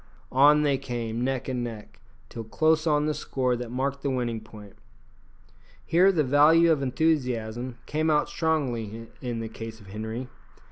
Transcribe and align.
On 0.31 0.63
they 0.63 0.79
came 0.79 1.23
neck 1.23 1.47
and 1.47 1.63
neck, 1.63 1.99
till 2.27 2.43
close 2.43 2.87
on 2.87 3.05
the 3.05 3.13
score 3.13 3.55
that 3.55 3.69
marked 3.69 4.01
the 4.01 4.09
winning 4.09 4.41
point. 4.41 4.73
Here 5.85 6.11
the 6.11 6.23
value 6.23 6.71
of 6.71 6.81
enthusiasm 6.81 7.77
came 7.85 8.09
out 8.09 8.27
strongly 8.27 9.09
in 9.21 9.41
the 9.41 9.47
case 9.47 9.79
of 9.79 9.89
Henri. 9.89 10.27